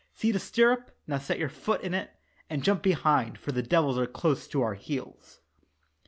see 0.15 0.31
the 0.31 0.39
stirrup 0.39 0.89
now 1.05 1.19
set 1.19 1.37
your 1.37 1.47
foot 1.47 1.79
in 1.81 1.93
it 1.93 2.09
And 2.49 2.63
jump 2.63 2.79
up 2.79 2.83
behind, 2.83 3.37
for 3.37 3.51
the 3.51 3.61
devils 3.61 3.99
are 3.99 4.07
close 4.07 4.47
to 4.47 4.63
our 4.63 4.73
heels." 4.73 5.41